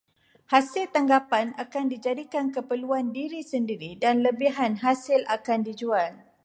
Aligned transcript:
Hasil 0.53 0.85
tangkapan 0.95 1.47
akan 1.63 1.85
dijadikan 1.93 2.45
keperluan 2.55 3.07
diri 3.17 3.41
sendiri 3.51 3.91
dan 4.03 4.15
lebihan 4.25 4.73
hasil 4.83 5.21
akan 5.35 5.59
dijual. 5.67 6.11